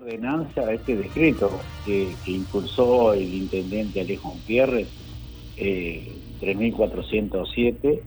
ordenanza, 0.00 0.72
este 0.72 0.96
decreto 0.96 1.50
que, 1.84 2.08
impulsó 2.26 3.12
el 3.12 3.32
intendente 3.34 4.00
Alejo 4.00 4.30
Gutiérrez, 4.30 4.88
eh, 5.56 6.12
3407, 6.40 8.02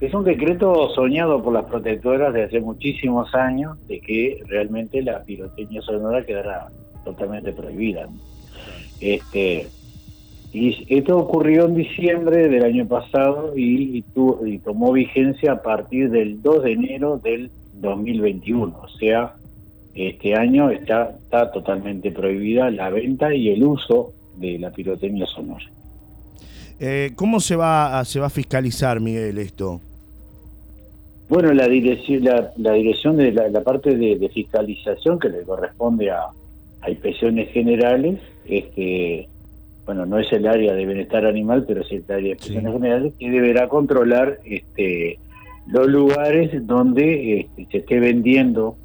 es 0.00 0.14
un 0.14 0.24
decreto 0.24 0.90
soñado 0.94 1.42
por 1.42 1.52
las 1.52 1.64
protectoras 1.64 2.32
de 2.32 2.44
hace 2.44 2.60
muchísimos 2.60 3.34
años 3.34 3.78
de 3.88 4.00
que 4.00 4.42
realmente 4.46 5.02
la 5.02 5.24
pirotecnia 5.24 5.82
sonora 5.82 6.24
quedara 6.24 6.68
totalmente 7.04 7.52
prohibida. 7.52 8.08
Este, 9.00 9.66
y 10.52 10.86
esto 10.88 11.18
ocurrió 11.18 11.66
en 11.66 11.74
diciembre 11.74 12.48
del 12.48 12.64
año 12.64 12.86
pasado 12.86 13.52
y 13.56 14.02
tomó 14.64 14.92
vigencia 14.92 15.52
a 15.52 15.62
partir 15.62 16.10
del 16.10 16.42
2 16.42 16.62
de 16.62 16.72
enero 16.72 17.18
del 17.18 17.50
2021, 17.74 18.78
o 18.78 18.88
sea, 18.98 19.34
este 19.96 20.34
año 20.34 20.70
está, 20.70 21.16
está 21.22 21.50
totalmente 21.50 22.10
prohibida 22.10 22.70
la 22.70 22.90
venta 22.90 23.34
y 23.34 23.48
el 23.48 23.64
uso 23.64 24.12
de 24.36 24.58
la 24.58 24.70
pirotecnia 24.70 25.26
sonora. 25.26 25.64
Eh, 26.78 27.12
¿Cómo 27.16 27.40
se 27.40 27.56
va, 27.56 27.98
a, 27.98 28.04
se 28.04 28.20
va 28.20 28.26
a 28.26 28.30
fiscalizar, 28.30 29.00
Miguel, 29.00 29.38
esto? 29.38 29.80
Bueno, 31.28 31.52
la 31.54 31.66
dirección, 31.66 32.24
la, 32.24 32.72
dirección 32.72 33.16
de 33.16 33.32
la, 33.32 33.60
parte 33.62 33.96
de, 33.96 34.28
fiscalización 34.28 35.18
que 35.18 35.30
le 35.30 35.42
corresponde 35.42 36.10
a, 36.10 36.26
a 36.82 36.90
inspecciones 36.90 37.50
generales, 37.50 38.20
este, 38.44 39.26
bueno, 39.86 40.04
no 40.04 40.18
es 40.18 40.30
el 40.32 40.46
área 40.46 40.74
de 40.74 40.84
bienestar 40.84 41.24
animal, 41.24 41.64
pero 41.66 41.80
es 41.80 41.90
el 41.90 42.04
área 42.08 42.16
de 42.18 42.28
inspecciones 42.30 42.72
generales, 42.74 43.12
que 43.18 43.30
deberá 43.30 43.68
controlar 43.68 44.38
este, 44.44 45.18
los 45.66 45.88
lugares 45.88 46.66
donde 46.66 47.40
este, 47.40 47.66
se 47.72 47.78
esté 47.78 47.98
vendiendo 47.98 48.76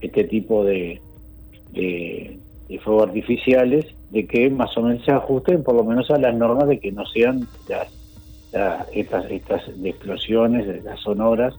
este 0.00 0.24
tipo 0.24 0.64
de, 0.64 1.00
de, 1.72 2.38
fuegos 2.82 3.08
artificiales, 3.08 3.86
de 4.10 4.26
que 4.26 4.50
más 4.50 4.76
o 4.76 4.82
menos 4.82 5.04
se 5.04 5.12
ajusten 5.12 5.62
por 5.62 5.74
lo 5.74 5.84
menos 5.84 6.10
a 6.10 6.18
las 6.18 6.34
normas 6.34 6.68
de 6.68 6.78
que 6.78 6.92
no 6.92 7.04
sean 7.06 7.46
estas, 8.92 9.30
estas 9.30 9.68
explosiones, 9.82 10.84
las 10.84 11.00
sonoras, 11.00 11.54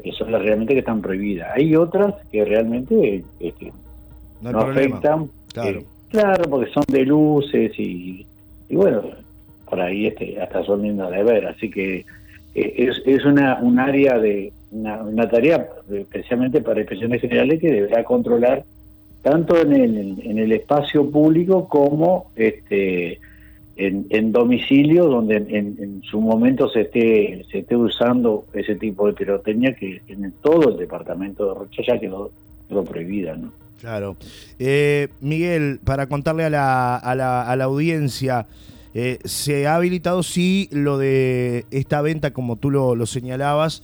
que 0.00 0.12
son 0.12 0.32
las 0.32 0.42
realmente 0.42 0.74
que 0.74 0.80
están 0.80 1.02
prohibidas. 1.02 1.50
Hay 1.54 1.74
otras 1.76 2.14
que 2.30 2.44
realmente 2.44 3.24
este, 3.40 3.72
no, 4.40 4.58
afectan. 4.60 5.30
Eh, 5.62 5.84
claro. 6.08 6.44
porque 6.48 6.70
son 6.72 6.84
de 6.88 7.04
luces 7.04 7.78
y, 7.78 8.26
y 8.68 8.76
bueno, 8.76 9.02
por 9.68 9.80
ahí 9.80 10.06
este, 10.06 10.40
hasta 10.40 10.64
son 10.64 10.82
lindas 10.82 11.10
de 11.10 11.22
ver. 11.22 11.46
Así 11.46 11.70
que 11.70 12.06
es, 12.54 13.02
es 13.06 13.24
una, 13.24 13.58
un 13.60 13.78
área 13.78 14.18
de, 14.18 14.52
una, 14.72 15.28
tarea 15.28 15.68
especialmente 15.90 16.60
para 16.60 16.80
inspecciones 16.80 17.20
generales 17.20 17.60
que 17.60 17.70
deberá 17.70 18.04
controlar 18.04 18.64
tanto 19.22 19.56
en 19.60 19.72
el, 19.72 20.20
en 20.22 20.38
el 20.38 20.52
espacio 20.52 21.08
público 21.10 21.68
como 21.68 22.30
este 22.34 23.20
en, 23.76 24.06
en 24.10 24.32
domicilio 24.32 25.06
donde 25.06 25.36
en, 25.36 26.02
su 26.02 26.20
momento 26.20 26.68
se 26.68 26.82
esté 26.82 27.44
se 27.50 27.60
esté 27.60 27.76
usando 27.76 28.46
ese 28.52 28.74
tipo 28.74 29.06
de 29.06 29.14
pirotecnia 29.14 29.74
que 29.74 30.02
en 30.08 30.32
todo 30.42 30.70
el 30.70 30.76
departamento 30.78 31.48
de 31.48 31.58
Rocha 31.60 31.82
ya 31.86 31.98
quedó, 31.98 32.30
quedó 32.68 32.84
prohibida 32.84 33.36
¿no? 33.36 33.52
Claro. 33.80 34.16
Eh, 34.60 35.08
Miguel, 35.20 35.80
para 35.82 36.06
contarle 36.06 36.44
a 36.44 36.50
la, 36.50 36.96
a 36.96 37.16
la, 37.16 37.42
a 37.42 37.56
la 37.56 37.64
audiencia, 37.64 38.46
eh, 38.94 39.18
se 39.24 39.66
ha 39.66 39.76
habilitado 39.76 40.22
sí 40.22 40.68
lo 40.70 40.98
de 40.98 41.64
esta 41.70 42.02
venta, 42.02 42.32
como 42.32 42.56
tú 42.56 42.70
lo, 42.70 42.94
lo 42.94 43.06
señalabas, 43.06 43.82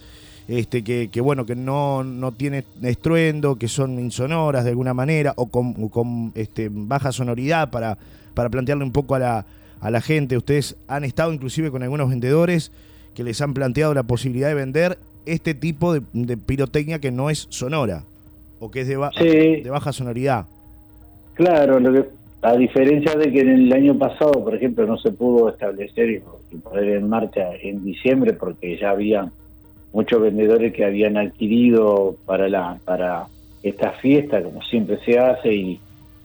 este, 0.49 0.83
que, 0.83 1.21
bueno, 1.21 1.45
que 1.47 1.55
no, 1.55 2.05
no 2.05 2.33
tiene 2.33 2.65
estruendo, 2.83 3.57
que 3.57 3.69
son 3.69 3.99
insonoras 3.99 4.65
de 4.65 4.71
alguna 4.71 4.95
manera, 4.95 5.35
o 5.37 5.47
con, 5.47 6.33
este, 6.35 6.69
baja 6.71 7.13
sonoridad 7.13 7.71
para, 7.71 7.99
para 8.35 8.49
plantearle 8.49 8.85
un 8.85 8.93
poco 8.93 9.15
a 9.15 9.19
la, 9.19 9.47
a 9.81 9.91
la 9.91 10.01
gente. 10.01 10.37
Ustedes 10.37 10.77
han 10.89 11.05
estado 11.05 11.33
inclusive 11.33 11.71
con 11.71 11.83
algunos 11.83 12.09
vendedores 12.09 12.71
que 13.15 13.25
les 13.25 13.41
han 13.41 13.55
planteado 13.55 13.95
la 13.95 14.03
posibilidad 14.05 14.49
de 14.49 14.55
vender 14.55 14.99
este 15.27 15.55
tipo 15.55 15.93
de, 15.93 16.37
pirotecnia 16.37 16.99
que 16.99 17.11
no 17.11 17.29
es 17.31 17.47
sonora, 17.51 18.05
o 18.61 18.71
que 18.71 18.83
es 18.83 18.89
de, 18.89 18.97
de 19.63 19.71
baja 19.71 19.93
sonoridad. 19.93 20.47
Claro, 21.35 21.79
lo 21.79 21.93
que, 21.93 22.09
a 22.43 22.57
diferencia 22.57 23.15
de 23.15 23.33
que 23.33 23.41
en 23.41 23.49
el 23.49 23.73
año 23.73 23.99
pasado, 23.99 24.45
por 24.45 24.55
ejemplo, 24.55 24.87
no 24.87 24.97
se 24.99 25.11
pudo 25.11 25.49
establecer 25.49 26.23
y 26.51 26.57
poner 26.59 26.97
en 26.97 27.09
marcha 27.09 27.55
en 27.61 27.85
diciembre 27.85 28.33
porque 28.33 28.77
ya 28.79 28.91
había 28.91 29.31
muchos 29.93 30.21
vendedores 30.21 30.73
que 30.73 30.85
habían 30.85 31.17
adquirido 31.17 32.17
para 32.27 32.49
la 32.49 32.79
para 32.85 33.27
esta 33.63 33.91
fiesta, 33.93 34.43
como 34.43 34.63
siempre 34.63 34.99
se 35.05 35.19
hace, 35.19 35.53
y, 35.53 35.81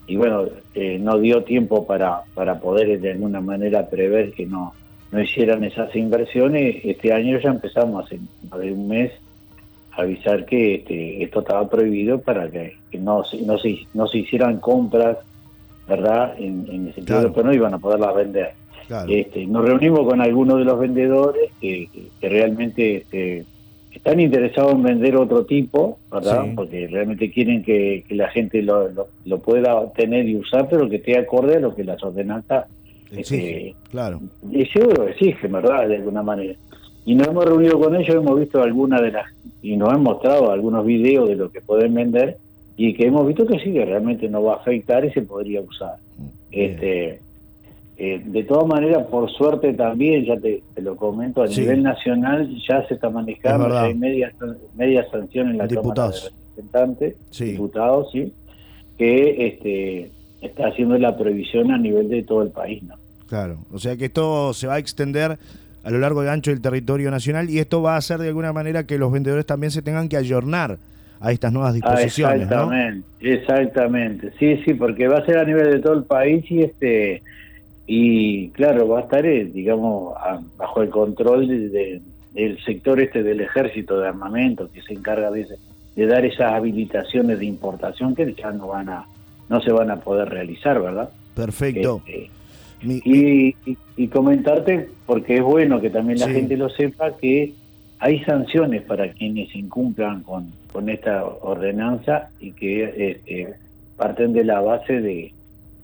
y 0.07 0.15
bueno, 0.15 0.45
eh, 0.75 0.99
no 0.99 1.17
dio 1.17 1.43
tiempo 1.43 1.85
para, 1.85 2.21
para 2.33 2.59
poder 2.59 2.99
de 2.99 3.11
alguna 3.11 3.41
manera 3.41 3.89
prever 3.89 4.33
que 4.33 4.45
no, 4.45 4.73
no 5.11 5.21
hicieran 5.21 5.63
esas 5.63 5.95
inversiones. 5.95 6.83
Este 6.83 7.11
año 7.11 7.39
ya 7.39 7.49
empezamos 7.49 8.05
hace 8.05 8.19
más 8.49 8.59
de 8.59 8.71
un 8.71 8.87
mes 8.87 9.11
a 9.91 10.01
avisar 10.01 10.45
que 10.45 10.75
este, 10.75 11.23
esto 11.23 11.39
estaba 11.39 11.67
prohibido 11.69 12.19
para 12.21 12.49
que, 12.49 12.75
no, 12.99 13.23
no, 13.45 13.57
se, 13.57 13.87
no 13.93 14.07
se 14.07 14.19
hicieran 14.19 14.59
compras, 14.59 15.17
¿verdad? 15.87 16.35
En, 16.37 16.65
en 16.69 16.87
el 16.87 16.95
sentido 16.95 17.23
de 17.23 17.33
que 17.33 17.43
no 17.43 17.53
iban 17.53 17.73
a 17.73 17.79
poderlas 17.79 18.15
vender. 18.15 18.51
Este, 19.07 19.45
nos 19.47 19.65
reunimos 19.65 20.07
con 20.07 20.21
algunos 20.21 20.59
de 20.59 20.65
los 20.65 20.79
vendedores 20.79 21.51
que, 21.59 21.89
que 22.19 22.29
realmente 22.29 22.97
este, 22.97 23.45
están 23.91 24.19
interesados 24.19 24.73
en 24.73 24.83
vender 24.83 25.15
otro 25.15 25.45
tipo, 25.45 25.99
¿verdad? 26.11 26.45
Porque 26.55 26.87
realmente 26.87 27.31
quieren 27.31 27.63
que, 27.63 28.03
la 28.09 28.29
gente 28.29 28.61
lo, 28.61 28.89
lo, 29.25 29.39
pueda 29.39 29.91
tener 29.93 30.27
y 30.27 30.35
usar, 30.35 30.67
pero 30.69 30.89
que 30.89 30.97
esté 30.97 31.17
acorde 31.17 31.57
a 31.57 31.59
lo 31.59 31.75
que 31.75 31.83
las 31.83 32.03
ordenanzas 32.03 32.65
exige, 33.11 33.69
este, 33.69 33.75
claro. 33.89 34.19
Seguro 34.73 35.07
exige, 35.07 35.47
¿verdad? 35.47 35.87
De 35.87 35.95
alguna 35.95 36.23
manera. 36.23 36.55
Y 37.05 37.15
nos 37.15 37.27
hemos 37.27 37.45
reunido 37.45 37.79
con 37.79 37.95
ellos, 37.95 38.15
hemos 38.15 38.39
visto 38.39 38.61
algunas 38.61 39.01
de 39.01 39.11
las, 39.11 39.25
y 39.61 39.77
nos 39.77 39.89
han 39.89 40.01
mostrado 40.01 40.51
algunos 40.51 40.85
videos 40.85 41.29
de 41.29 41.35
lo 41.35 41.51
que 41.51 41.61
pueden 41.61 41.93
vender, 41.93 42.37
y 42.75 42.93
que 42.93 43.07
hemos 43.07 43.27
visto 43.27 43.45
que 43.45 43.59
sí, 43.59 43.71
que 43.71 43.85
realmente 43.85 44.27
no 44.29 44.43
va 44.43 44.53
a 44.53 44.57
afectar 44.57 45.05
y 45.05 45.11
se 45.11 45.21
podría 45.21 45.61
usar. 45.61 45.97
Este 46.51 47.19
eh, 47.95 48.21
de 48.25 48.43
todas 48.43 48.67
maneras, 48.67 49.05
por 49.05 49.29
suerte 49.31 49.71
también, 49.73 50.25
ya 50.25 50.35
te, 50.37 50.63
lo 50.81 50.95
comento, 50.95 51.43
a 51.43 51.47
nivel 51.47 51.83
nacional 51.83 52.49
ya 52.67 52.85
se 52.87 52.95
está 52.95 53.09
manejando, 53.09 53.69
ya 53.69 53.83
hay 53.83 53.93
media, 53.93 54.33
media 54.73 55.07
sanción 55.11 55.51
en 55.51 55.59
la 55.59 55.67
Diputados. 55.67 56.21
Cámara 56.21 56.35
de 56.35 56.61
Representantes, 56.61 57.39
diputados, 57.39 58.11
sí, 58.11 58.33
que 58.97 59.47
este, 59.47 60.11
está 60.41 60.69
haciendo 60.69 60.97
la 60.97 61.15
prohibición 61.15 61.71
a 61.71 61.77
nivel 61.77 62.09
de 62.09 62.23
todo 62.23 62.41
el 62.41 62.49
país. 62.49 62.81
¿no? 62.81 62.95
Claro, 63.27 63.59
o 63.71 63.77
sea 63.77 63.95
que 63.95 64.05
esto 64.05 64.53
se 64.53 64.65
va 64.65 64.75
a 64.75 64.79
extender 64.79 65.37
a 65.83 65.91
lo 65.91 65.99
largo 65.99 66.23
y 66.23 66.27
ancho 66.27 66.49
del 66.49 66.61
territorio 66.61 67.11
nacional 67.11 67.49
y 67.49 67.59
esto 67.59 67.81
va 67.83 67.93
a 67.93 67.97
hacer 67.97 68.19
de 68.19 68.29
alguna 68.29 68.53
manera 68.53 68.85
que 68.85 68.97
los 68.97 69.11
vendedores 69.11 69.45
también 69.45 69.69
se 69.69 69.81
tengan 69.81 70.09
que 70.09 70.17
ayornar 70.17 70.77
a 71.23 71.31
estas 71.31 71.53
nuevas 71.53 71.71
ah, 71.71 71.73
disposiciones. 71.73 72.41
exactamente, 72.41 73.07
exactamente, 73.21 74.31
sí, 74.37 74.61
sí, 74.65 74.73
porque 74.73 75.07
va 75.07 75.19
a 75.19 75.25
ser 75.25 75.37
a 75.37 75.45
nivel 75.45 75.71
de 75.71 75.79
todo 75.79 75.93
el 75.93 76.03
país 76.03 76.43
y 76.51 76.63
este 76.63 77.23
y 77.87 78.49
claro, 78.49 78.87
va 78.89 78.99
a 78.99 79.01
estar, 79.03 79.25
eh, 79.25 79.45
digamos, 79.45 80.15
bajo 80.57 80.81
el 80.81 80.89
control 80.89 81.47
del 81.47 82.63
sector 82.65 82.99
este 82.99 83.23
del 83.23 83.39
ejército 83.39 83.99
de 83.99 84.09
armamento 84.09 84.69
que 84.69 84.81
se 84.81 84.93
encarga 84.93 85.31
de, 85.31 85.47
de 85.95 86.05
dar 86.05 86.25
esas 86.25 86.53
habilitaciones 86.53 87.39
de 87.39 87.45
importación 87.45 88.15
que 88.15 88.33
ya 88.33 88.51
no 88.51 88.67
van 88.67 88.89
a 88.89 89.05
no 89.49 89.61
se 89.61 89.71
van 89.71 89.91
a 89.91 90.01
poder 90.01 90.29
realizar, 90.29 90.81
¿verdad? 90.81 91.09
Perfecto. 91.35 92.01
Este, 92.05 92.29
y, 92.85 93.55
y, 93.95 94.07
comentarte, 94.07 94.89
porque 95.05 95.37
es 95.37 95.41
bueno 95.41 95.79
que 95.79 95.89
también 95.89 96.19
la 96.19 96.27
gente 96.27 96.57
lo 96.57 96.69
sepa, 96.69 97.15
que 97.15 97.53
hay 98.03 98.21
sanciones 98.25 98.81
para 98.81 99.13
quienes 99.13 99.55
incumplan 99.55 100.23
con, 100.23 100.51
con 100.73 100.89
esta 100.89 101.23
ordenanza 101.23 102.31
y 102.37 102.51
que 102.51 102.83
este, 103.11 103.53
parten 103.95 104.33
de 104.33 104.43
la 104.43 104.59
base 104.59 104.99
de, 104.99 105.33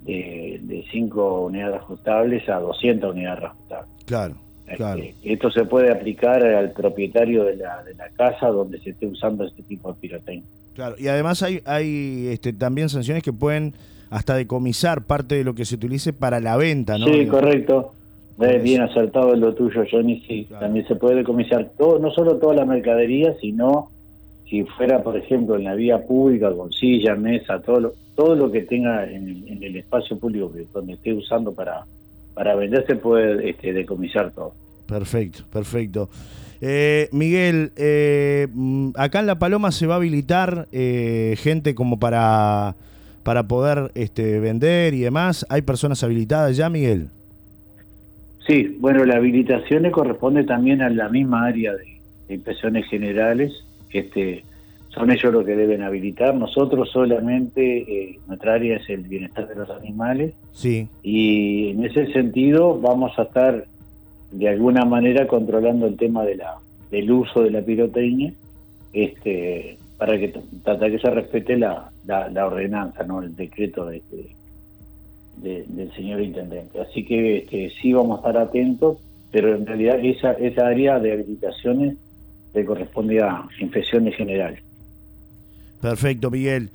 de, 0.04 0.86
5 0.92 1.46
unidades 1.46 1.78
ajustables 1.78 2.50
a 2.50 2.60
200 2.60 3.14
unidades 3.14 3.46
ajustables. 3.46 3.90
Claro, 4.06 4.36
este, 4.66 4.76
claro. 4.76 5.02
esto 5.24 5.50
se 5.50 5.64
puede 5.64 5.94
aplicar 5.94 6.46
al 6.46 6.74
propietario 6.74 7.46
de 7.46 7.56
la, 7.56 7.84
de 7.84 7.96
la 7.96 8.10
casa 8.10 8.48
donde 8.48 8.80
se 8.80 8.90
esté 8.90 9.06
usando 9.06 9.46
este 9.46 9.64
tipo 9.64 9.94
de 9.94 10.00
pirotecnia. 10.02 10.44
Claro, 10.76 10.96
y 11.00 11.08
además 11.08 11.42
hay, 11.42 11.62
hay 11.64 12.28
este, 12.34 12.52
también 12.52 12.90
sanciones 12.90 13.24
que 13.24 13.32
pueden 13.32 13.76
hasta 14.10 14.36
decomisar 14.36 15.04
parte 15.06 15.36
de 15.36 15.46
lo 15.46 15.56
que 15.56 15.64
se 15.64 15.76
utilice 15.76 16.12
para 16.12 16.42
la 16.42 16.58
venta, 16.58 16.98
¿no? 16.98 17.06
Sí, 17.06 17.26
correcto. 17.28 17.94
Bien 18.62 18.82
acertado 18.82 19.34
en 19.34 19.42
lo 19.42 19.54
tuyo, 19.54 19.84
Johnny. 19.90 20.24
Sí, 20.28 20.48
también 20.60 20.88
se 20.88 20.96
puede 20.96 21.18
decomisar 21.18 21.72
todo, 21.78 22.00
no 22.00 22.12
solo 22.12 22.38
toda 22.38 22.56
la 22.56 22.66
mercadería, 22.66 23.36
sino 23.40 23.90
si 24.50 24.64
fuera, 24.64 25.04
por 25.04 25.18
ejemplo, 25.18 25.56
en 25.56 25.66
la 25.66 25.76
vía 25.76 26.06
pública, 26.06 26.52
con 26.54 26.72
silla, 26.72 27.16
mesa, 27.16 27.62
todo 27.62 27.80
lo, 27.80 27.94
todo 28.16 28.36
lo 28.36 28.52
que 28.52 28.62
tenga 28.62 29.10
en 29.10 29.46
el, 29.62 29.76
espacio 29.76 30.18
público 30.18 30.52
que, 30.52 30.66
donde 30.74 30.94
esté 30.94 31.14
usando 31.14 31.54
para, 31.54 31.86
para 32.34 32.56
vender, 32.56 32.86
se 32.88 32.96
puede 32.96 33.50
este, 33.50 33.74
decomisar 33.74 34.32
todo. 34.32 34.54
Perfecto, 34.88 35.44
perfecto. 35.52 36.10
Eh, 36.62 37.10
Miguel, 37.12 37.72
eh, 37.78 38.48
mm, 38.52 38.90
acá 38.96 39.20
en 39.20 39.28
La 39.28 39.40
Paloma 39.40 39.72
se 39.72 39.86
va 39.86 39.94
a 39.94 39.98
habilitar 39.98 40.68
eh, 40.72 41.36
gente 41.38 41.76
como 41.76 42.00
para 42.00 42.76
para 43.24 43.48
poder 43.48 43.92
este, 43.94 44.40
vender 44.40 44.96
y 44.96 45.02
demás. 45.02 45.46
¿Hay 45.50 45.62
personas 45.62 46.04
habilitadas 46.04 46.58
ya, 46.58 46.70
Miguel? 46.70 47.10
Sí, 48.50 48.76
bueno, 48.80 49.06
la 49.06 49.18
habilitación 49.18 49.84
le 49.84 49.92
corresponde 49.92 50.44
también 50.44 50.82
a 50.82 50.90
la 50.90 51.08
misma 51.08 51.46
área 51.46 51.72
de, 51.76 52.34
impresiones 52.34 52.88
generales. 52.88 53.54
Este, 53.94 54.44
son 54.88 55.12
ellos 55.12 55.32
los 55.32 55.46
que 55.46 55.56
deben 55.56 55.84
habilitar. 55.84 56.34
Nosotros 56.34 56.90
solamente, 56.90 57.78
eh, 57.78 58.20
nuestra 58.26 58.56
área 58.56 58.78
es 58.78 58.90
el 58.90 59.02
bienestar 59.02 59.48
de 59.48 59.54
los 59.54 59.70
animales. 59.70 60.34
Sí. 60.52 60.88
Y 61.04 61.70
en 61.70 61.86
ese 61.86 62.12
sentido 62.12 62.80
vamos 62.80 63.12
a 63.20 63.24
estar 63.24 63.68
de 64.32 64.50
alguna 64.50 64.84
manera 64.84 65.28
controlando 65.28 65.86
el 65.86 65.96
tema 65.96 66.26
de 66.26 66.38
la, 66.38 66.56
del 66.90 67.12
uso 67.12 67.44
de 67.44 67.52
la 67.52 67.62
pirotecnia, 67.62 68.34
este, 68.94 69.78
para 70.00 70.18
que 70.18 70.34
tratar 70.64 70.90
que 70.90 70.98
se 70.98 71.12
respete 71.12 71.56
la, 71.56 71.92
la, 72.08 72.48
ordenanza, 72.48 73.04
no 73.04 73.22
el 73.22 73.36
decreto 73.36 73.86
de, 73.86 74.02
del 75.42 75.92
señor 75.96 76.22
intendente. 76.22 76.80
Así 76.80 77.06
que 77.06 77.40
este, 77.40 77.72
sí 77.82 77.94
vamos 77.94 78.18
a 78.18 78.30
estar 78.30 78.42
atentos, 78.42 78.98
pero 79.32 79.56
en 79.56 79.66
realidad 79.66 80.00
esa, 80.04 80.34
esa 80.34 80.68
área 80.68 81.00
de 81.00 81.14
habilitaciones 81.14 81.98
le 82.54 82.66
corresponde 82.66 83.22
a 83.22 83.48
infecciones 83.60 84.16
generales. 84.16 84.60
Perfecto, 85.82 86.30
Miguel. 86.30 86.70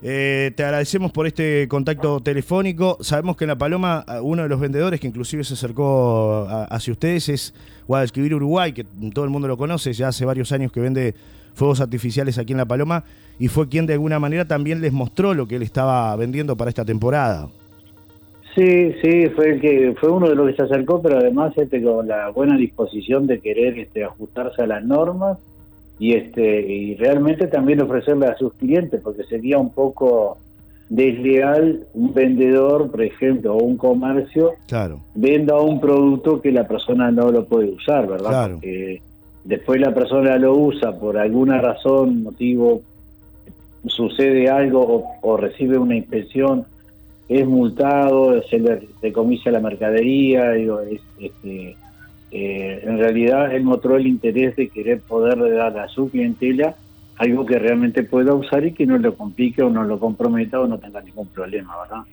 Eh, 0.00 0.52
te 0.54 0.62
agradecemos 0.62 1.10
por 1.10 1.26
este 1.26 1.66
contacto 1.68 2.20
telefónico. 2.20 2.98
Sabemos 3.00 3.36
que 3.36 3.44
en 3.44 3.48
La 3.48 3.58
Paloma 3.58 4.04
uno 4.22 4.42
de 4.42 4.48
los 4.48 4.60
vendedores 4.60 5.00
que 5.00 5.08
inclusive 5.08 5.44
se 5.44 5.54
acercó 5.54 6.46
hacia 6.48 6.92
ustedes 6.92 7.28
es 7.28 7.54
Guadalquivir 7.86 8.34
Uruguay, 8.34 8.72
que 8.72 8.84
todo 9.12 9.24
el 9.24 9.30
mundo 9.30 9.48
lo 9.48 9.56
conoce, 9.56 9.92
ya 9.92 10.08
hace 10.08 10.24
varios 10.24 10.52
años 10.52 10.70
que 10.70 10.80
vende 10.80 11.14
fuegos 11.54 11.80
artificiales 11.80 12.38
aquí 12.38 12.52
en 12.52 12.58
La 12.58 12.66
Paloma 12.66 13.04
y 13.38 13.48
fue 13.48 13.68
quien 13.68 13.86
de 13.86 13.94
alguna 13.94 14.18
manera 14.18 14.46
también 14.46 14.80
les 14.80 14.92
mostró 14.92 15.34
lo 15.34 15.48
que 15.48 15.56
él 15.56 15.62
estaba 15.62 16.14
vendiendo 16.16 16.56
para 16.56 16.68
esta 16.68 16.84
temporada. 16.84 17.48
Sí, 18.58 18.92
sí, 19.00 19.28
fue 19.36 19.50
el 19.50 19.60
que 19.60 19.94
fue 20.00 20.10
uno 20.10 20.28
de 20.28 20.34
los 20.34 20.48
que 20.48 20.56
se 20.56 20.62
acercó, 20.64 21.00
pero 21.00 21.18
además 21.18 21.52
este 21.56 21.80
con 21.80 22.08
la 22.08 22.30
buena 22.30 22.56
disposición 22.56 23.28
de 23.28 23.38
querer 23.38 23.78
este, 23.78 24.02
ajustarse 24.02 24.62
a 24.62 24.66
las 24.66 24.84
normas 24.84 25.38
y 26.00 26.14
este 26.14 26.60
y 26.62 26.96
realmente 26.96 27.46
también 27.46 27.80
ofrecerle 27.80 28.26
a 28.26 28.36
sus 28.36 28.52
clientes 28.54 29.00
porque 29.00 29.22
sería 29.24 29.58
un 29.58 29.70
poco 29.70 30.38
desleal 30.88 31.86
un 31.94 32.12
vendedor 32.12 32.90
por 32.90 33.02
ejemplo 33.02 33.54
o 33.54 33.62
un 33.62 33.76
comercio 33.76 34.54
claro. 34.66 35.00
venda 35.14 35.60
un 35.60 35.80
producto 35.80 36.40
que 36.40 36.50
la 36.50 36.66
persona 36.66 37.10
no 37.10 37.30
lo 37.30 37.44
puede 37.46 37.70
usar 37.70 38.06
verdad 38.06 38.52
porque 38.52 39.02
después 39.44 39.80
la 39.80 39.92
persona 39.92 40.36
lo 40.38 40.56
usa 40.56 40.98
por 40.98 41.18
alguna 41.18 41.60
razón 41.60 42.22
motivo 42.22 42.82
sucede 43.86 44.48
algo 44.48 45.04
o, 45.20 45.36
recibe 45.36 45.78
una 45.78 45.96
inspección 45.96 46.64
es 47.28 47.46
multado 47.46 48.42
se 48.44 48.58
le 48.58 48.88
decomisa 49.02 49.50
la 49.50 49.60
mercadería 49.60 50.52
digo 50.52 50.80
es 50.80 51.00
este 51.20 51.76
eh, 52.30 52.82
en 52.84 52.98
realidad 52.98 53.54
él 53.54 53.64
mostró 53.64 53.96
el 53.96 54.06
interés 54.06 54.56
de 54.56 54.68
querer 54.68 55.00
poder 55.00 55.38
dar 55.54 55.78
a 55.78 55.88
su 55.88 56.10
clientela 56.10 56.76
algo 57.18 57.44
que 57.44 57.58
realmente 57.58 58.04
pueda 58.04 58.34
usar 58.34 58.64
y 58.64 58.72
que 58.72 58.86
no 58.86 58.96
lo 58.96 59.14
complique 59.14 59.62
o 59.62 59.70
no 59.70 59.82
lo 59.82 59.98
comprometa 59.98 60.60
o 60.60 60.66
no 60.66 60.78
tenga 60.78 61.00
ningún 61.00 61.26
problema, 61.28 61.74
¿verdad? 61.82 62.04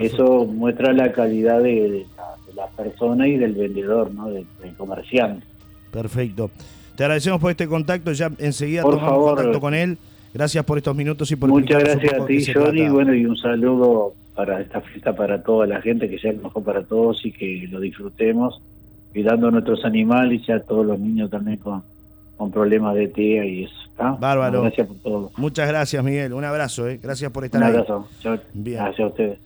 Eso 0.00 0.46
muestra 0.46 0.92
la 0.92 1.12
calidad 1.12 1.60
de, 1.60 2.06
la, 2.54 2.66
persona 2.68 3.28
y 3.28 3.36
del 3.36 3.54
vendedor, 3.54 4.14
¿no? 4.14 4.28
Del, 4.30 4.46
comerciante. 4.78 5.44
Perfecto. 5.90 6.50
Te 6.96 7.04
agradecemos 7.04 7.40
por 7.40 7.50
este 7.50 7.66
contacto, 7.66 8.12
ya 8.12 8.30
enseguida 8.38 8.82
tomamos 8.82 9.34
contacto 9.34 9.60
con 9.60 9.74
él. 9.74 9.98
Gracias 10.32 10.64
por 10.64 10.78
estos 10.78 10.96
minutos 10.96 11.30
y 11.30 11.36
por 11.36 11.50
Muchas 11.50 11.82
gracias 11.82 12.14
a 12.14 12.24
ti, 12.24 12.46
Johnny, 12.54 12.88
bueno, 12.88 13.12
y 13.12 13.26
un 13.26 13.36
saludo 13.36 14.14
para 14.34 14.60
esta 14.60 14.80
fiesta 14.80 15.14
para 15.14 15.42
toda 15.42 15.66
la 15.66 15.80
gente, 15.82 16.08
que 16.08 16.18
sea 16.18 16.32
lo 16.32 16.42
mejor 16.42 16.64
para 16.64 16.82
todos 16.84 17.24
y 17.24 17.32
que 17.32 17.68
lo 17.70 17.80
disfrutemos 17.80 18.60
cuidando 19.12 19.48
a 19.48 19.50
nuestros 19.50 19.84
animales 19.84 20.42
y 20.48 20.52
a 20.52 20.60
todos 20.60 20.86
los 20.86 20.98
niños 20.98 21.30
también 21.30 21.58
con, 21.58 21.82
con 22.36 22.50
problemas 22.50 22.94
de 22.94 23.08
TEA 23.08 23.44
y 23.44 23.64
eso. 23.64 23.74
Bárbaro. 24.18 24.62
Gracias 24.62 24.86
por 24.86 24.96
todo. 24.96 25.30
Muchas 25.36 25.68
gracias, 25.68 26.02
Miguel. 26.02 26.32
Un 26.32 26.44
abrazo, 26.44 26.88
¿eh? 26.88 26.98
Gracias 27.00 27.30
por 27.30 27.44
estar 27.44 27.60
Un 27.60 27.66
ahí. 27.66 27.74
abrazo. 27.74 28.08
Gracias 28.54 29.00
a 29.00 29.06
ustedes. 29.06 29.38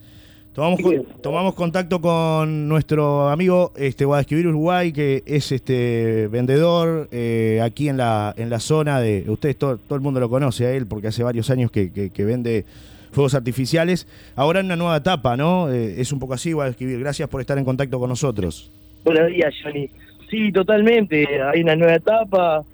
Tomamos, 0.54 0.80
tomamos 1.20 1.54
contacto 1.54 2.00
con 2.00 2.66
nuestro 2.66 3.28
amigo 3.28 3.72
este, 3.76 4.06
Guadalquivir 4.06 4.46
Uruguay, 4.46 4.90
que 4.90 5.22
es 5.26 5.52
este 5.52 6.28
vendedor 6.28 7.08
eh, 7.12 7.60
aquí 7.62 7.90
en 7.90 7.98
la, 7.98 8.32
en 8.38 8.48
la 8.48 8.58
zona 8.58 8.98
de. 8.98 9.26
Ustedes, 9.28 9.58
todo, 9.58 9.76
todo 9.76 9.96
el 9.96 10.00
mundo 10.00 10.18
lo 10.18 10.30
conoce 10.30 10.64
a 10.64 10.72
él, 10.72 10.86
porque 10.86 11.08
hace 11.08 11.22
varios 11.22 11.50
años 11.50 11.70
que, 11.70 11.90
que, 11.92 12.24
vende 12.24 12.64
fuegos 13.12 13.34
artificiales. 13.34 14.06
Ahora 14.34 14.60
en 14.60 14.66
una 14.66 14.76
nueva 14.76 14.96
etapa, 14.96 15.36
¿no? 15.36 15.70
Eh, 15.70 16.00
es 16.00 16.12
un 16.12 16.18
poco 16.18 16.34
así, 16.34 16.52
Guadalquivir. 16.52 16.98
Gracias 17.00 17.28
por 17.28 17.40
estar 17.40 17.58
en 17.58 17.64
contacto 17.64 17.98
con 17.98 18.08
nosotros. 18.08 18.70
Buenos 19.04 19.28
días, 19.28 19.54
Johnny. 19.62 19.88
Sí, 20.30 20.50
totalmente. 20.52 21.26
Hay 21.42 21.62
una 21.62 21.76
nueva 21.76 21.94
etapa, 21.94 22.64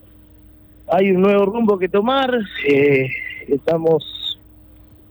hay 0.89 1.11
un 1.11 1.21
nuevo 1.21 1.45
rumbo 1.47 1.79
que 1.79 1.89
tomar. 1.89 2.33
Eh, 2.67 3.09
estamos 3.49 4.39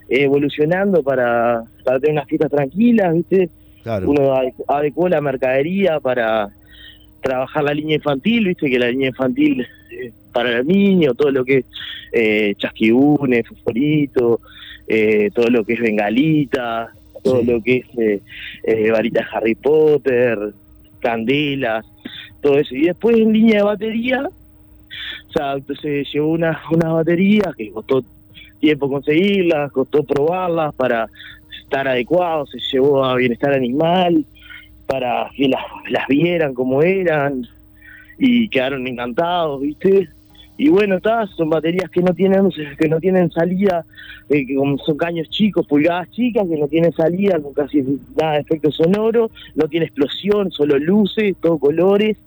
evolucionando 0.10 1.04
para, 1.04 1.64
para 1.86 2.00
tener 2.00 2.14
unas 2.14 2.28
fiestas 2.28 2.52
tranquilas, 2.52 3.14
¿viste? 3.14 3.50
Claro. 3.84 4.10
Uno 4.10 4.34
adecuó 4.68 5.10
la 5.10 5.22
mercadería 5.22 6.00
para 6.00 6.50
trabajar 7.22 7.64
la 7.64 7.74
línea 7.74 7.96
infantil, 7.96 8.48
¿viste? 8.48 8.70
Que 8.70 8.80
la 8.80 8.90
línea 8.90 9.10
infantil 9.10 9.66
eh, 9.92 10.12
para 10.34 10.58
el 10.58 10.68
niño, 10.68 11.14
todo 11.14 11.32
lo 11.32 11.46
que 11.46 11.60
es 11.60 11.66
eh, 12.12 12.56
chasquibunes, 12.58 13.48
fosforito, 13.48 14.42
eh, 14.94 15.32
todo 15.34 15.48
lo 15.50 15.64
que 15.64 15.74
es 15.74 15.80
bengalita, 15.80 16.92
todo 17.24 17.42
lo 17.44 17.62
que 17.62 17.78
es 17.78 18.22
eh, 18.66 18.92
varita 18.92 19.26
Harry 19.32 19.56
Potter, 19.56 20.38
candelas, 21.00 21.86
todo 22.42 22.58
eso. 22.58 22.76
Y 22.76 22.88
después 22.88 23.16
en 23.16 23.32
línea 23.32 23.60
de 23.60 23.64
batería, 23.64 24.28
o 24.28 25.32
sea, 25.32 25.56
se 25.82 26.04
llevó 26.04 26.34
unas 26.34 26.58
una 26.70 26.92
baterías 26.92 27.56
que 27.56 27.72
costó 27.72 28.04
tiempo 28.60 28.90
conseguirlas, 28.90 29.72
costó 29.72 30.04
probarlas 30.04 30.76
para 30.76 31.08
estar 31.64 31.88
adecuados, 31.88 32.50
se 32.50 32.60
llevó 32.60 33.06
a 33.06 33.16
bienestar 33.16 33.54
animal, 33.54 34.26
para 34.88 35.32
que 35.38 35.48
las, 35.48 35.64
las 35.90 36.06
vieran 36.08 36.54
como 36.54 36.84
eran 36.84 37.48
y 38.20 38.50
quedaron 38.50 38.86
encantados, 38.86 39.62
¿viste? 39.62 40.10
Y 40.58 40.70
bueno, 40.70 40.98
está, 40.98 41.26
son 41.28 41.50
baterías 41.50 41.90
que 41.90 42.02
no 42.02 42.14
tienen 42.14 42.50
que 42.78 42.88
no 42.88 43.00
tienen 43.00 43.32
salida, 43.32 43.86
eh, 44.30 44.46
que 44.46 44.56
son 44.86 44.98
caños 44.98 45.30
chicos, 45.30 45.66
pulgadas 45.66 46.10
chicas, 46.12 46.48
que 46.48 46.58
no 46.58 46.68
tienen 46.68 46.92
salida, 46.94 47.40
con 47.40 47.54
casi 47.54 47.82
nada 48.16 48.34
de 48.34 48.42
efecto 48.42 48.72
sonoro, 48.72 49.32
no 49.56 49.68
tiene 49.68 49.88
explosión, 49.88 50.52
solo 50.52 50.78
luces, 50.78 51.36
todo 51.42 51.58
colores. 51.58 52.18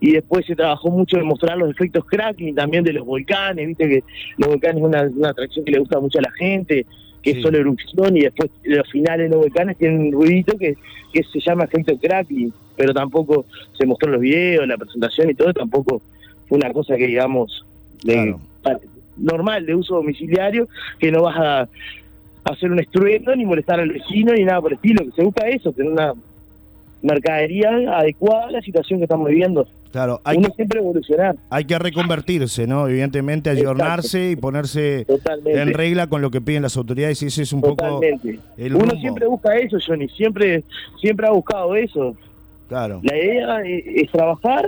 Y 0.00 0.12
después 0.12 0.46
se 0.46 0.54
trabajó 0.54 0.90
mucho 0.90 1.18
en 1.18 1.26
mostrar 1.26 1.58
los 1.58 1.70
efectos 1.70 2.04
cracking 2.04 2.54
también 2.54 2.84
de 2.84 2.92
los 2.92 3.04
volcanes, 3.04 3.66
viste 3.66 3.88
que 3.88 4.04
los 4.36 4.48
volcanes 4.48 4.76
es 4.76 5.12
una, 5.16 5.28
atracción 5.28 5.64
que 5.64 5.72
le 5.72 5.80
gusta 5.80 5.98
mucho 5.98 6.20
a 6.20 6.22
la 6.22 6.30
gente, 6.30 6.86
que 7.20 7.32
es 7.32 7.42
solo 7.42 7.58
erupción 7.58 8.16
y 8.16 8.20
después 8.20 8.48
los 8.62 8.88
finales 8.88 9.28
de 9.28 9.34
los 9.34 9.44
volcanes 9.44 9.76
tienen 9.76 10.06
un 10.06 10.12
ruidito 10.12 10.56
que, 10.56 10.76
que 11.12 11.24
se 11.24 11.40
llama 11.40 11.64
efecto 11.64 11.98
cracking, 11.98 12.52
pero 12.76 12.94
tampoco 12.94 13.44
se 13.76 13.86
mostró 13.86 14.06
en 14.06 14.12
los 14.12 14.20
videos, 14.20 14.68
la 14.68 14.78
presentación 14.78 15.30
y 15.30 15.34
todo, 15.34 15.52
tampoco 15.52 16.00
una 16.50 16.72
cosa 16.72 16.96
que 16.96 17.06
digamos 17.06 17.64
de, 18.04 18.34
normal 19.16 19.66
de 19.66 19.74
uso 19.74 19.96
domiciliario, 19.96 20.68
que 20.98 21.10
no 21.10 21.22
vas 21.22 21.36
a 21.36 21.68
hacer 22.44 22.70
un 22.70 22.80
estruendo 22.80 23.34
ni 23.36 23.44
molestar 23.44 23.80
al 23.80 23.90
vecino 23.90 24.32
ni 24.32 24.44
nada 24.44 24.60
por 24.60 24.72
el 24.72 24.76
estilo, 24.76 25.04
que 25.04 25.12
se 25.12 25.22
busca 25.22 25.48
eso, 25.48 25.72
tener 25.72 25.92
una 25.92 26.14
mercadería 27.02 27.70
adecuada 27.96 28.46
a 28.46 28.50
la 28.52 28.62
situación 28.62 28.98
que 29.00 29.04
estamos 29.04 29.28
viviendo. 29.28 29.66
Claro, 29.92 30.20
hay 30.24 30.36
Uno 30.36 30.50
siempre 30.54 30.80
evolucionar. 30.80 31.36
Hay 31.48 31.64
que 31.64 31.78
reconvertirse, 31.78 32.66
¿no? 32.66 32.86
Evidentemente, 32.86 33.48
ayornarse 33.48 34.32
y 34.32 34.36
ponerse 34.36 35.06
en 35.46 35.72
regla 35.72 36.08
con 36.08 36.20
lo 36.20 36.30
que 36.30 36.40
piden 36.42 36.62
las 36.62 36.76
autoridades 36.76 37.22
y 37.22 37.26
ese 37.26 37.42
es 37.42 37.52
un 37.52 37.62
poco 37.62 38.00
el 38.56 38.74
Uno 38.74 38.94
siempre 39.00 39.26
busca 39.26 39.56
eso, 39.56 39.78
Johnny, 39.84 40.08
siempre 40.08 40.62
siempre 41.00 41.26
ha 41.26 41.30
buscado 41.30 41.74
eso. 41.74 42.14
Claro. 42.68 43.00
La 43.02 43.16
idea 43.16 43.60
es 43.64 44.10
trabajar 44.10 44.66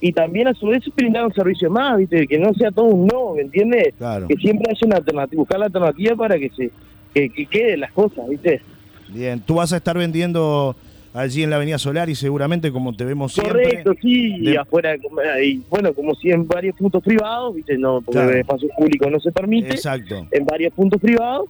y 0.00 0.12
también 0.12 0.48
a 0.48 0.54
su 0.54 0.66
vez 0.66 0.82
brindar 0.96 1.24
un 1.24 1.32
servicio 1.32 1.70
más, 1.70 1.98
¿viste? 1.98 2.26
Que 2.26 2.38
no 2.38 2.52
sea 2.54 2.70
todo 2.70 2.86
un 2.86 3.06
no, 3.06 3.34
¿me 3.34 3.42
entiendes? 3.42 3.94
Claro. 3.96 4.28
Que 4.28 4.36
siempre 4.36 4.70
haya 4.70 4.86
una 4.86 4.96
alternativa, 4.96 5.40
buscar 5.40 5.58
la 5.58 5.66
alternativa 5.66 6.16
para 6.16 6.38
que 6.38 6.50
se 6.50 6.70
que, 7.14 7.46
queden 7.46 7.80
las 7.80 7.92
cosas, 7.92 8.28
¿viste? 8.28 8.60
Bien, 9.08 9.40
tú 9.40 9.56
vas 9.56 9.72
a 9.72 9.76
estar 9.76 9.96
vendiendo 9.96 10.74
allí 11.12 11.44
en 11.44 11.50
la 11.50 11.56
Avenida 11.56 11.78
Solar 11.78 12.10
y 12.10 12.14
seguramente 12.14 12.72
como 12.72 12.94
te 12.94 13.04
vemos 13.04 13.32
siempre. 13.32 13.64
Correcto, 13.64 13.94
sí, 14.02 14.36
y 14.40 14.56
afuera, 14.56 14.96
y 15.42 15.62
bueno, 15.70 15.94
como 15.94 16.14
si 16.16 16.30
en 16.30 16.46
varios 16.46 16.76
puntos 16.76 17.02
privados, 17.02 17.54
¿viste? 17.54 17.78
No, 17.78 18.02
porque 18.02 18.20
en 18.20 18.38
espacio 18.38 18.68
público 18.76 19.08
no 19.08 19.20
se 19.20 19.30
permite. 19.30 19.70
Exacto. 19.70 20.26
En 20.30 20.44
varios 20.44 20.72
puntos 20.74 21.00
privados, 21.00 21.48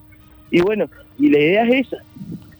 y 0.50 0.60
bueno, 0.60 0.88
y 1.18 1.30
la 1.30 1.38
idea 1.38 1.64
es 1.68 1.86
esa. 1.86 1.96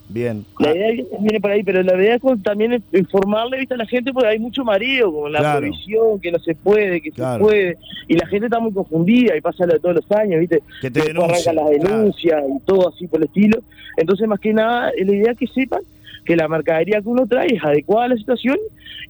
Bien. 0.09 0.45
La 0.61 0.75
idea 0.77 1.05
viene 1.21 1.41
por 1.41 1.51
ahí, 1.51 1.63
pero 1.63 1.83
la 1.83 1.95
idea 1.97 2.17
es 2.17 2.23
también 2.43 2.83
informarle 2.93 3.59
¿viste, 3.59 3.75
a 3.75 3.79
la 3.79 3.87
gente 3.87 4.13
porque 4.13 4.29
hay 4.29 4.39
mucho 4.39 4.63
mareo, 4.65 5.11
como 5.11 5.29
la 5.29 5.39
Claro. 5.41 5.61
provisión, 5.61 6.21
que 6.21 6.31
no 6.31 6.39
se 6.39 6.55
puede, 6.55 7.01
que 7.01 7.11
Claro. 7.11 7.39
se 7.39 7.51
puede, 7.51 7.79
y 8.07 8.15
la 8.15 8.27
gente 8.27 8.47
está 8.47 8.61
muy 8.61 8.73
confundida 8.73 9.37
y 9.37 9.41
pasa 9.41 9.67
lo 9.67 9.73
de 9.73 9.81
todos 9.81 9.97
los 9.97 10.13
años, 10.13 10.41
¿viste? 10.41 10.63
Que 10.83 10.91
te 10.91 11.01
Después 11.01 11.17
arrancan 11.47 11.55
las 11.57 11.71
claro. 11.71 11.97
denuncias 11.99 12.43
y 12.55 12.61
todo 12.67 12.89
así 12.91 13.07
por 13.07 13.21
el 13.21 13.27
estilo. 13.27 13.61
Entonces, 13.97 14.29
más 14.29 14.41
que 14.41 14.53
nada, 14.53 14.91
la 14.97 15.13
idea 15.15 15.33
es 15.33 15.39
que 15.39 15.47
sepan 15.47 15.81
que 16.27 16.37
la 16.37 16.49
mercadería 16.49 17.01
que 17.01 17.09
uno 17.09 17.27
trae 17.27 17.49
es 17.55 17.63
adecuada 17.65 18.07
a 18.07 18.09
la 18.09 18.17
situación 18.17 18.57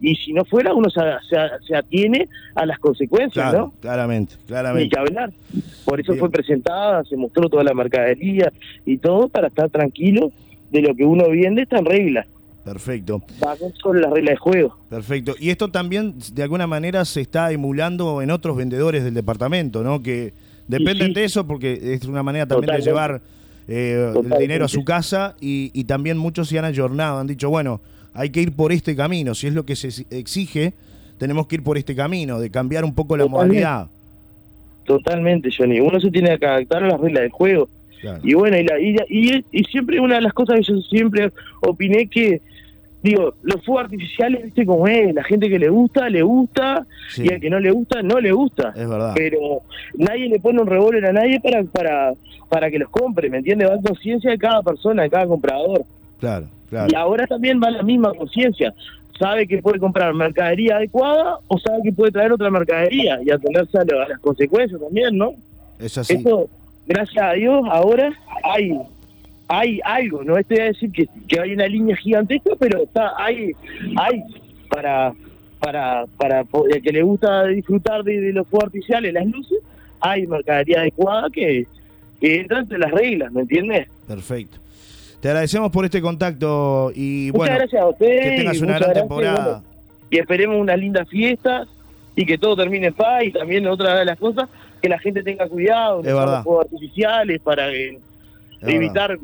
y 0.00 0.16
si 0.16 0.32
no 0.32 0.44
fuera, 0.44 0.74
uno 0.74 0.90
se, 0.90 1.00
se- 1.28 1.66
se 1.66 1.76
atiene 1.76 2.28
a 2.54 2.66
las 2.66 2.78
consecuencias, 2.78 3.50
Claro, 3.50 3.66
¿no? 3.66 3.74
claramente, 3.80 4.34
Ni 4.40 4.46
claramente. 4.46 4.88
que 4.90 4.98
hablar. 5.00 5.32
Por 5.84 6.00
eso 6.00 6.12
Bien. 6.12 6.20
fue 6.20 6.30
presentada, 6.30 7.04
se 7.04 7.16
mostró 7.16 7.48
toda 7.48 7.62
la 7.64 7.72
mercadería 7.74 8.52
y 8.86 8.98
todo 8.98 9.28
para 9.28 9.46
estar 9.48 9.70
tranquilo 9.70 10.32
de 10.74 10.82
lo 10.82 10.94
que 10.94 11.04
uno 11.04 11.30
vende 11.30 11.62
está 11.62 11.78
en 11.78 11.84
regla. 11.84 12.26
Perfecto. 12.64 13.22
Sobre 13.80 14.00
las 14.00 14.10
reglas 14.10 14.32
de 14.32 14.36
juego. 14.36 14.76
Perfecto. 14.88 15.34
Y 15.38 15.50
esto 15.50 15.68
también, 15.68 16.14
de 16.32 16.42
alguna 16.42 16.66
manera, 16.66 17.04
se 17.04 17.20
está 17.20 17.52
emulando 17.52 18.22
en 18.22 18.30
otros 18.30 18.56
vendedores 18.56 19.04
del 19.04 19.14
departamento, 19.14 19.82
¿no? 19.82 20.02
Que 20.02 20.32
dependen 20.66 21.08
sí. 21.08 21.14
de 21.14 21.24
eso 21.24 21.46
porque 21.46 21.78
es 21.94 22.04
una 22.06 22.22
manera 22.22 22.46
también 22.46 22.68
Totalmente. 22.78 22.90
de 22.90 22.90
llevar 22.90 23.20
eh, 23.68 24.12
el 24.32 24.38
dinero 24.38 24.64
a 24.64 24.68
su 24.68 24.84
casa 24.84 25.36
y, 25.40 25.70
y 25.74 25.84
también 25.84 26.16
muchos 26.18 26.48
se 26.48 26.58
han 26.58 26.64
ayornado, 26.64 27.18
han 27.18 27.26
dicho, 27.26 27.50
bueno, 27.50 27.80
hay 28.14 28.30
que 28.30 28.40
ir 28.40 28.52
por 28.52 28.72
este 28.72 28.96
camino, 28.96 29.34
si 29.34 29.46
es 29.46 29.54
lo 29.54 29.64
que 29.64 29.76
se 29.76 30.06
exige, 30.10 30.72
tenemos 31.18 31.46
que 31.46 31.56
ir 31.56 31.62
por 31.62 31.76
este 31.76 31.94
camino, 31.94 32.40
de 32.40 32.50
cambiar 32.50 32.84
un 32.84 32.94
poco 32.94 33.16
la 33.16 33.24
Totalmente. 33.24 33.62
modalidad. 33.62 33.88
Totalmente, 34.84 35.50
Johnny. 35.56 35.80
Uno 35.80 36.00
se 36.00 36.10
tiene 36.10 36.38
que 36.38 36.46
adaptar 36.46 36.84
a 36.84 36.88
las 36.88 37.00
reglas 37.00 37.22
del 37.22 37.30
juego. 37.30 37.68
Claro. 38.04 38.20
Y 38.23 38.34
bueno, 38.34 38.56
y, 38.58 38.64
la, 38.64 38.78
y, 38.78 38.96
y, 39.08 39.44
y 39.50 39.64
siempre 39.64 39.99
una 39.99 40.16
de 40.16 40.20
las 40.20 40.34
cosas 40.34 40.56
que 40.56 40.62
yo 40.62 40.76
siempre 40.82 41.32
opiné 41.62 42.06
que, 42.06 42.42
digo, 43.02 43.32
los 43.42 43.64
fuegos 43.64 43.84
artificiales, 43.84 44.44
viste 44.44 44.66
cómo 44.66 44.87
es, 44.87 45.14
la 45.14 45.25
gente 45.25 45.49
que 45.49 45.58
le 45.58 45.70
gusta, 45.70 46.11
le 46.11 46.20
gusta, 46.23 46.87
Sí, 47.08 47.23
y 47.25 47.32
al 47.32 47.40
que 47.40 47.49
no 47.49 47.58
le 47.61 47.70
gusta, 47.70 48.02
no 48.02 48.20
le 48.20 48.32
gusta. 48.32 48.75
es 48.76 48.87
verdad. 48.87 49.12
Pero 49.14 49.62
nadie 49.96 50.28
le 50.28 50.38
pone 50.38 50.61
un 50.61 50.66
revólver 50.66 51.06
a 51.06 51.12
nadie 51.14 51.40
para, 51.40 51.62
para, 51.64 52.12
para 52.50 52.70
que 52.70 52.78
los 52.78 52.90
compre, 52.90 53.30
¿me 53.30 53.38
entiendes? 53.38 53.70
Va 53.70 53.75
en 53.76 53.82
conciencia 53.82 54.30
de 54.30 54.37
cada 54.38 54.62
persona, 54.62 55.02
de 55.04 55.08
cada 55.11 55.26
comprador. 55.26 55.84
Claro, 56.20 56.46
claro. 56.68 56.88
Y 56.92 56.94
ahora 56.94 57.26
también 57.26 57.58
va 57.62 57.70
la 57.70 57.82
misma 57.82 58.12
conciencia. 58.12 58.75
Sabe 59.18 59.46
que 59.46 59.62
puede 59.62 59.78
comprar 59.78 60.12
mercadería 60.12 60.76
adecuada 60.76 61.38
o 61.46 61.58
sabe 61.58 61.78
que 61.84 61.92
puede 61.92 62.12
traer 62.12 62.32
otra 62.32 62.50
mercadería 62.50 63.18
y 63.25 63.30
atenerse 63.30 63.78
a, 63.78 63.84
lo- 63.84 64.02
a 64.02 64.08
las 64.08 64.18
consecuencias 64.18 64.78
también, 64.80 65.16
¿no? 65.16 65.32
Es 65.78 65.96
así. 65.99 66.14
Eso, 66.14 66.49
gracias 66.86 67.24
a 67.24 67.32
Dios, 67.32 67.62
ahora 67.70 68.12
hay 68.42 68.78
hay 69.46 69.80
algo, 69.84 70.24
no 70.24 70.38
estoy 70.38 70.58
a 70.58 70.64
decir 70.64 70.90
que, 70.90 71.06
que 71.28 71.38
hay 71.40 71.52
una 71.52 71.66
línea 71.66 71.96
gigantesca, 71.96 72.52
pero 72.58 72.82
está 72.82 73.12
hay 73.16 73.52
hay 73.96 74.22
para 74.70 75.12
para 75.60 76.06
para 76.16 76.44
el 76.70 76.82
que 76.82 76.92
le 76.92 77.02
gusta 77.02 77.46
disfrutar 77.46 78.02
de, 78.04 78.20
de 78.20 78.32
los 78.32 78.46
fuegos 78.48 78.66
artificiales, 78.66 79.12
las 79.12 79.26
luces, 79.26 79.58
hay 80.00 80.26
mercadería 80.26 80.80
adecuada 80.80 81.28
que, 81.30 81.66
que 82.20 82.40
entra 82.40 82.60
entre 82.60 82.78
las 82.78 82.90
reglas, 82.90 83.32
¿me 83.32 83.42
entiendes? 83.42 83.88
Perfecto. 84.06 84.58
Te 85.20 85.28
agradecemos 85.28 85.70
por 85.70 85.86
este 85.86 86.02
contacto 86.02 86.92
y 86.94 87.30
muchas 87.32 87.38
bueno, 87.38 87.54
gracias 87.56 87.82
a 87.82 87.88
ustedes. 87.88 88.30
que 88.30 88.36
tengas 88.36 88.60
una 88.60 88.74
gran 88.74 88.80
gracias, 88.80 89.02
temporada. 89.02 89.44
bueno, 89.44 89.62
y 90.10 90.18
esperemos 90.18 90.56
unas 90.60 90.78
lindas 90.78 91.08
fiestas 91.08 91.66
y 92.14 92.26
que 92.26 92.36
todo 92.36 92.56
termine 92.56 92.88
en 92.88 92.94
paz 92.94 93.24
y 93.24 93.32
también 93.32 93.66
otra 93.66 93.98
de 93.98 94.04
las 94.04 94.18
cosas 94.18 94.48
que 94.84 94.88
la 94.90 94.98
gente 94.98 95.22
tenga 95.22 95.48
cuidado 95.48 96.00
Es 96.00 96.12
no 96.12 96.42
fuegos 96.42 96.66
artificiales 96.66 97.40
para 97.40 97.72
eh, 97.72 97.98
evitar 98.60 99.18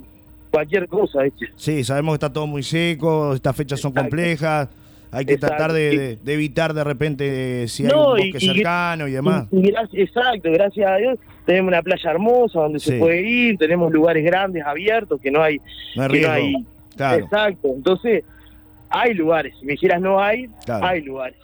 cualquier 0.50 0.88
cosa 0.88 1.22
¿viste? 1.22 1.48
Sí, 1.54 1.84
sabemos 1.84 2.12
que 2.12 2.14
está 2.24 2.32
todo 2.32 2.46
muy 2.46 2.62
seco, 2.62 3.34
estas 3.34 3.54
fechas 3.54 3.78
son 3.78 3.90
Exacto. 3.90 4.08
complejas, 4.08 4.68
hay 5.12 5.26
que 5.26 5.34
Exacto, 5.34 5.56
tratar 5.56 5.72
de, 5.74 5.90
sí. 5.90 5.96
de- 5.98 6.16
de 6.16 6.32
evitar 6.34 6.72
de 6.72 6.82
repente 6.84 7.62
eh, 7.64 7.68
si 7.68 7.84
hay 7.84 7.92
un 7.92 7.98
bosque 7.98 8.30
y 8.38 8.40
cercano 8.40 9.06
y 9.06 9.12
demás. 9.12 9.46
Y- 9.52 9.68
exacto 10.00 10.50
gracias 10.50 10.90
a 10.90 10.96
Dios 10.96 11.18
tenemos 11.44 11.68
una 11.68 11.82
playa 11.82 12.10
hermosa 12.10 12.60
donde 12.60 12.78
Sí. 12.80 12.92
se 12.92 12.98
puede 12.98 13.20
ir 13.20 13.58
tenemos 13.58 13.92
lugares 13.92 14.24
grandes 14.24 14.64
abiertos 14.64 15.20
que 15.20 15.30
no 15.30 15.42
hay 15.42 15.60
No 15.94 16.04
hay 16.04 16.08
que 16.08 16.20
no 16.22 16.30
hay 16.32 16.54
Claro, 16.96 17.24
exacto 17.24 17.68
entonces 17.76 18.24
hay 18.88 19.12
lugares 19.12 19.52
si 19.60 19.66
me 19.66 19.72
dijeras 19.72 20.00
no 20.00 20.20
hay 20.22 20.48
Claro. 20.64 20.86
hay 20.86 21.02
lugares 21.02 21.36